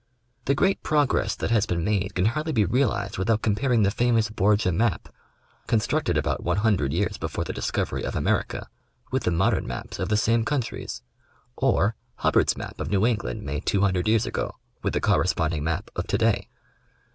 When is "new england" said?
12.89-13.43